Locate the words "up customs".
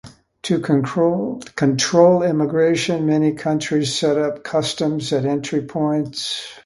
4.17-5.13